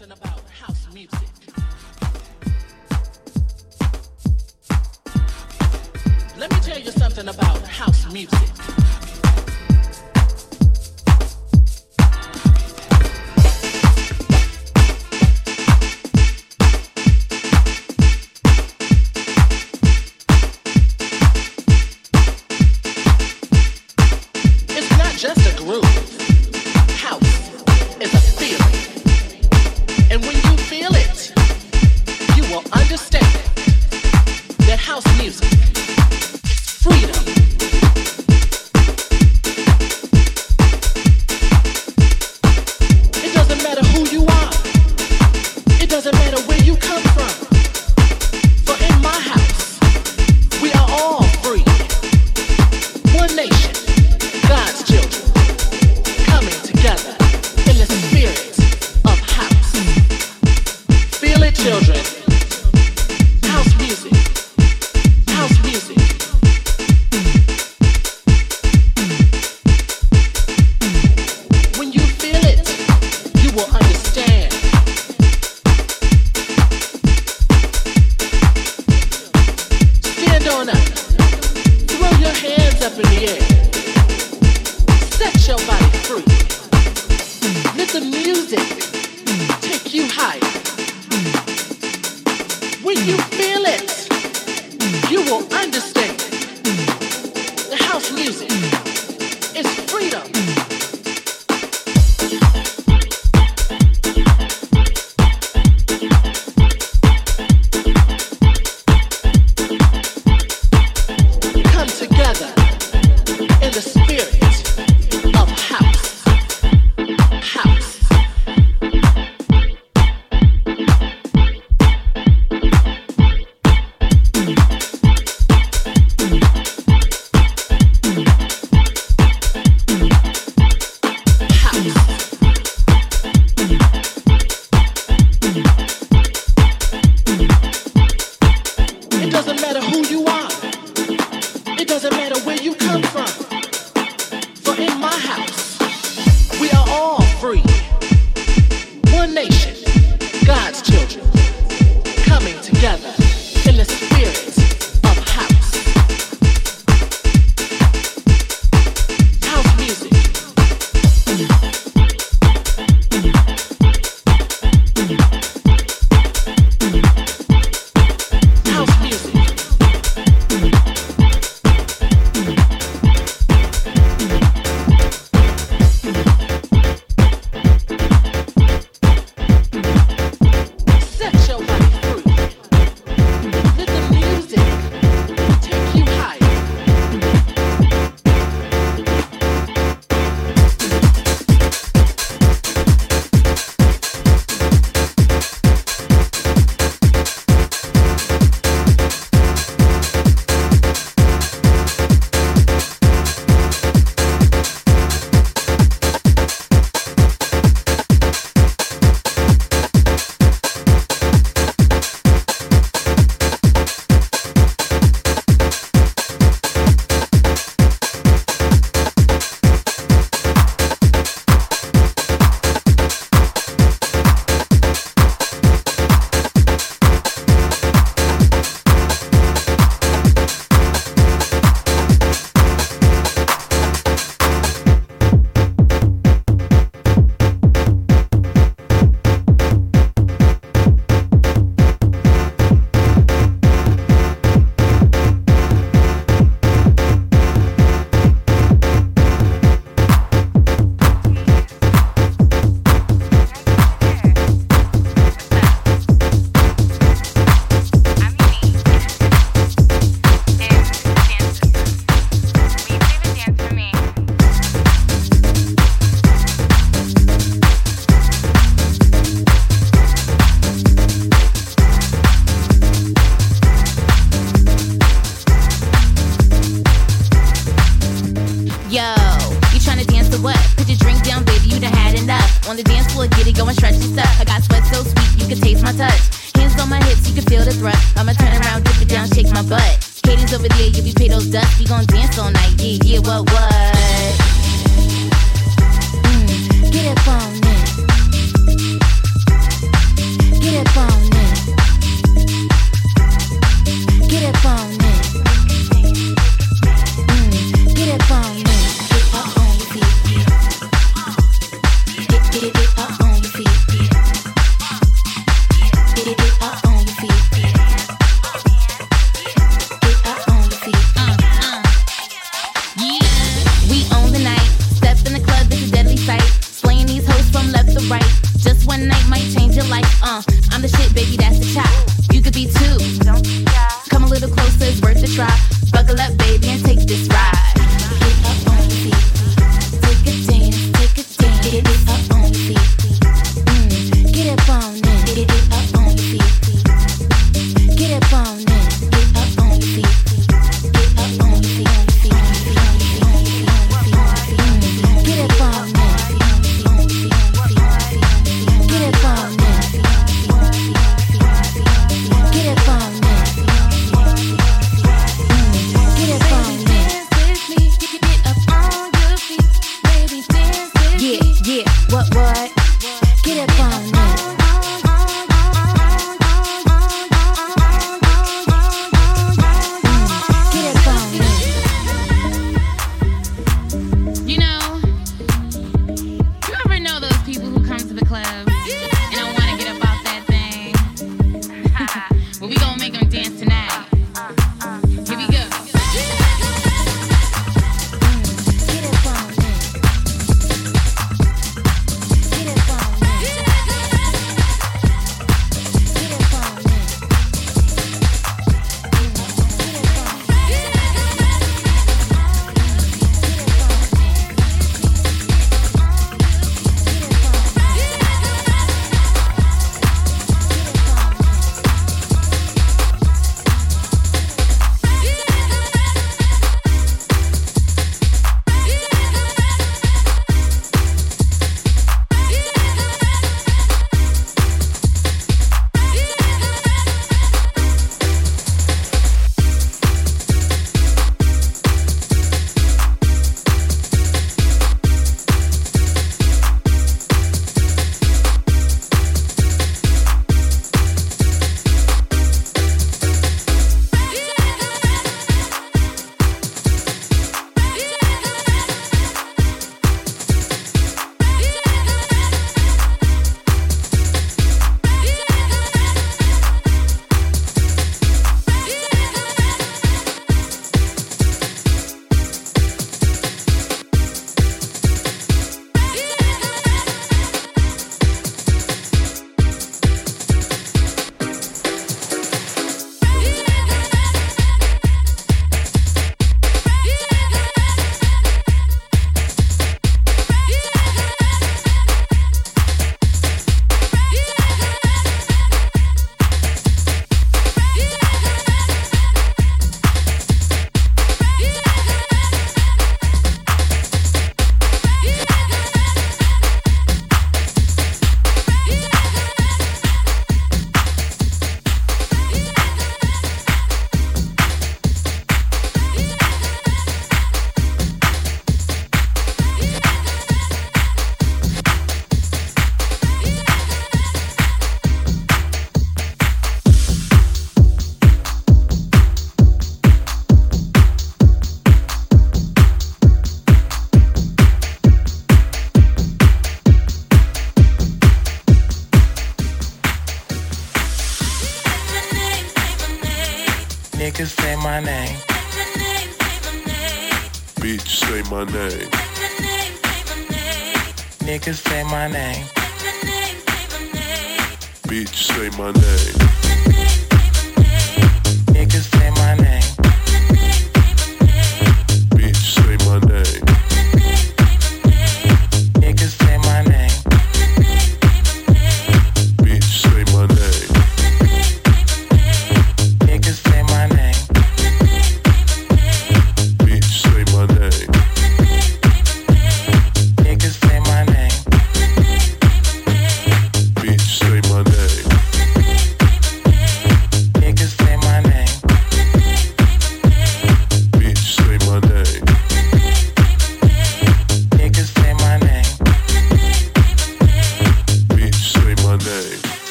[0.00, 1.28] something about house music.
[6.38, 8.79] Let me tell you something about house music.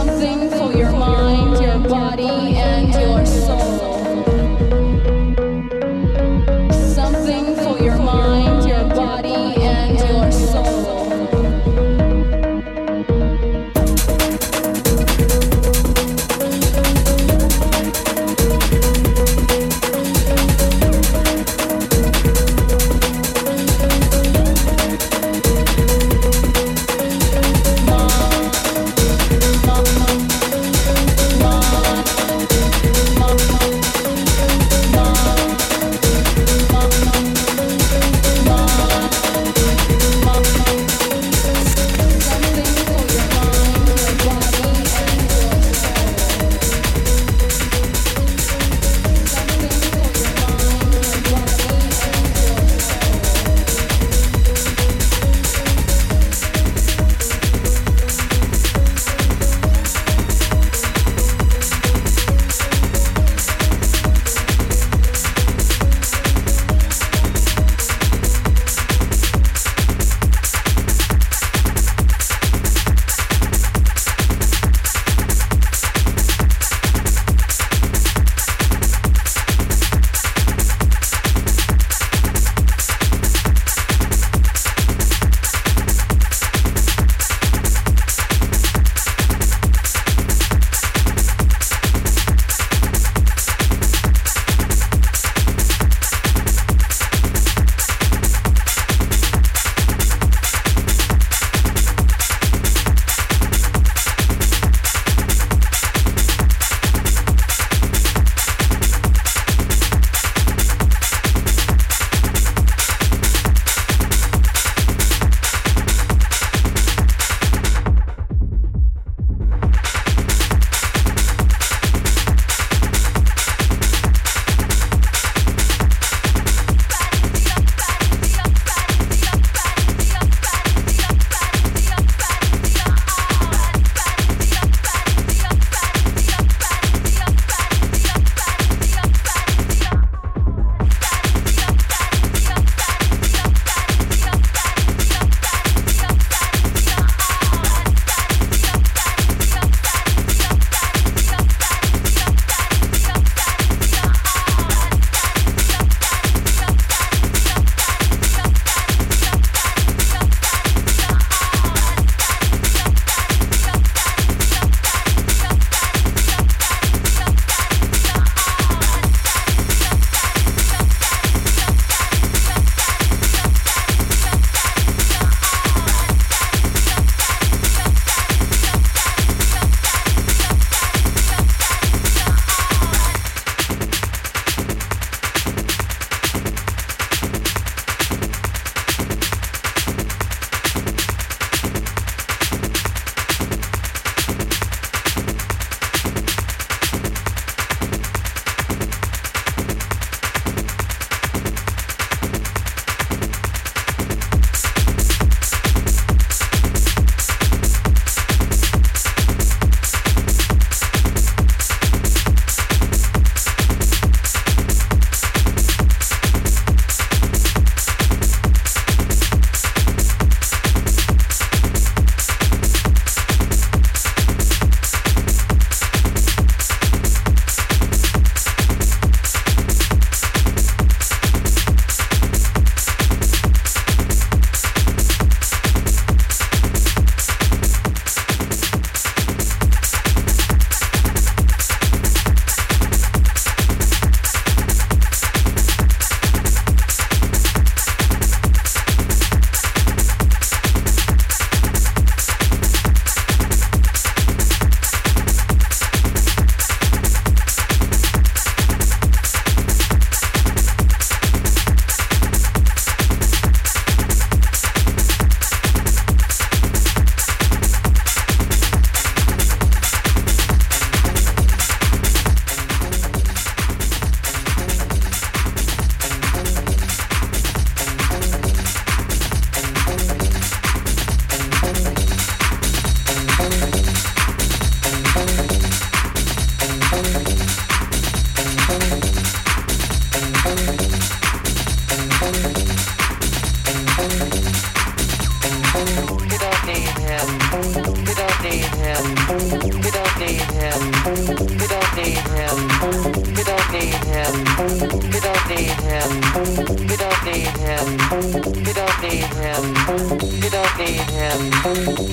[0.00, 0.39] something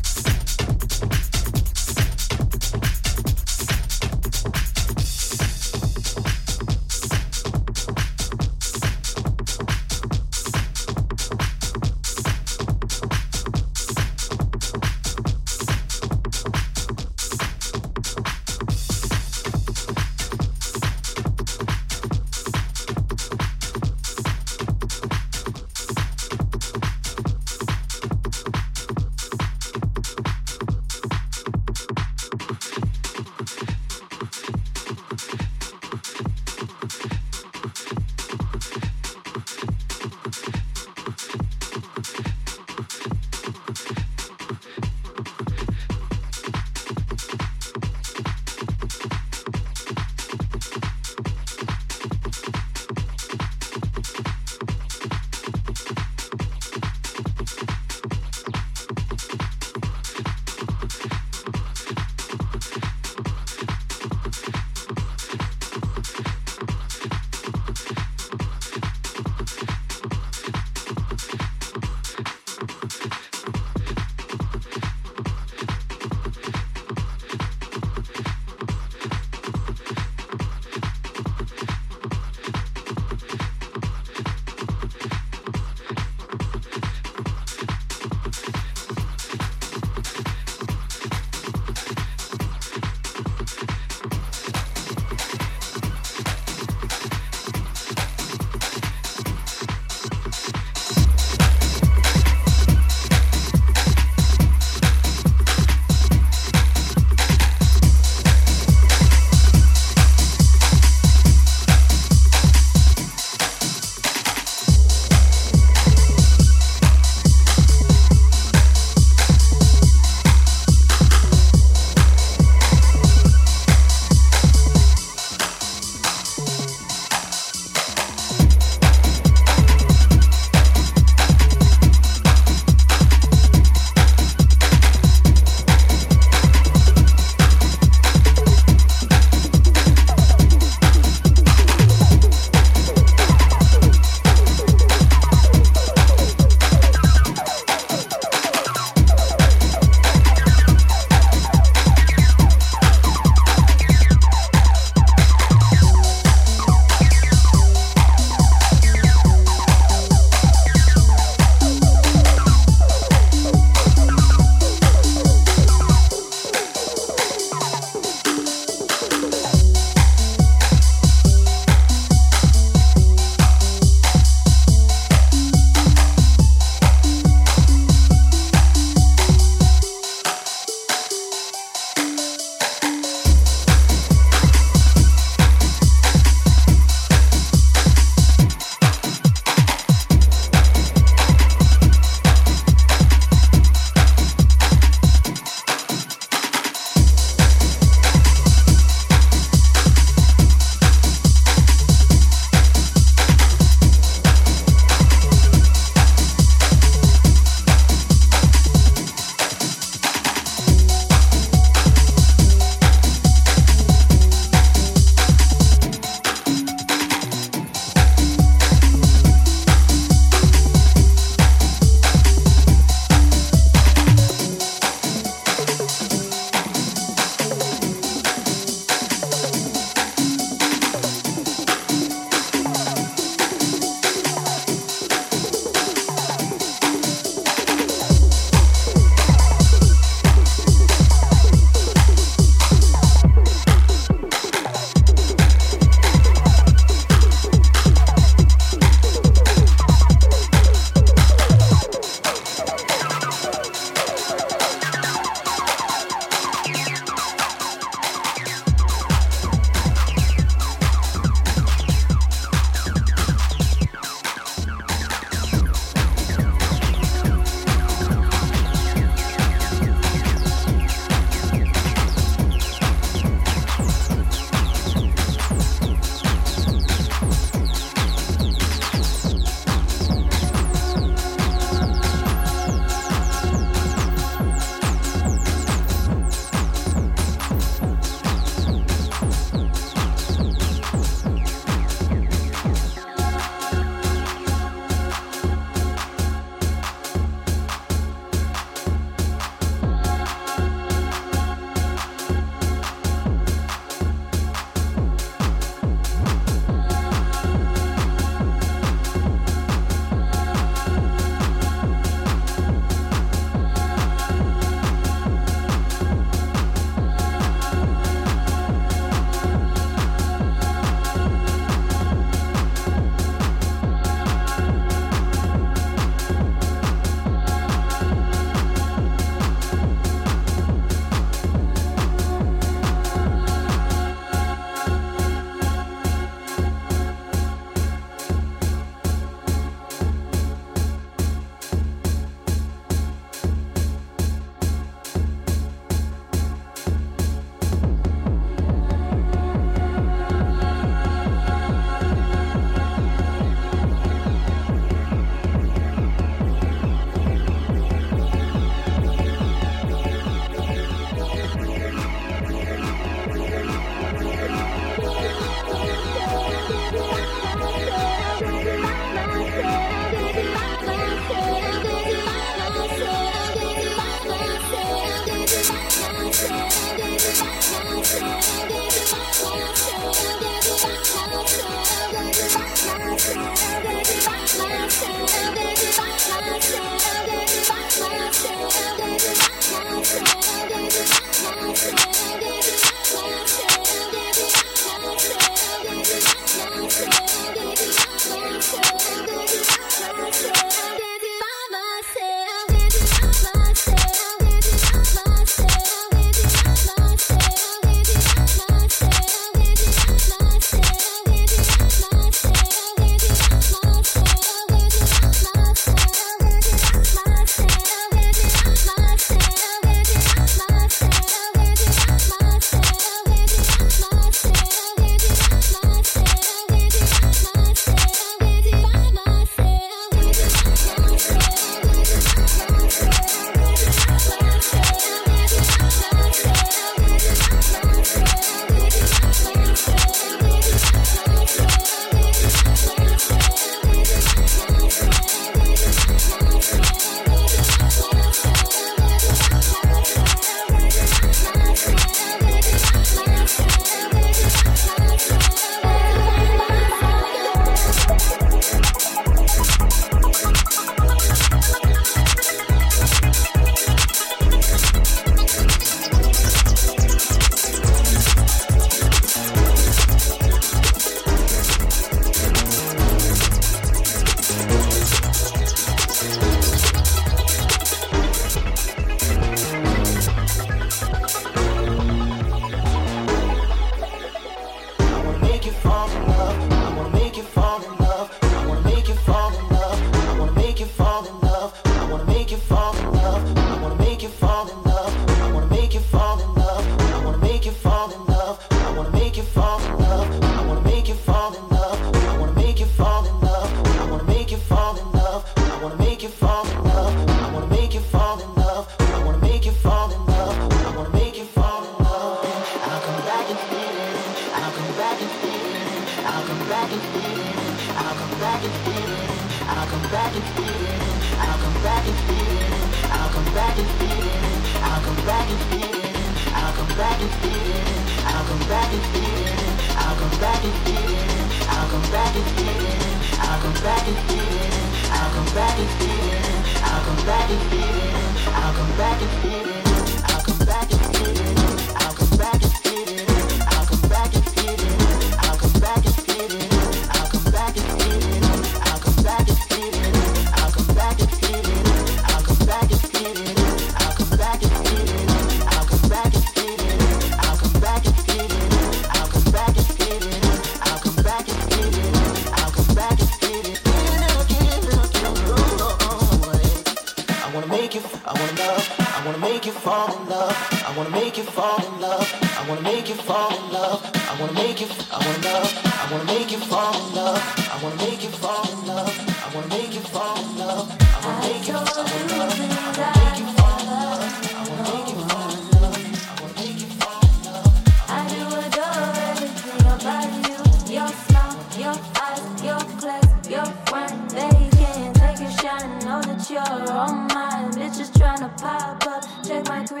[599.52, 600.00] Don't play